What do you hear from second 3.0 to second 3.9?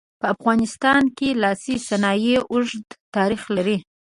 تاریخ لري.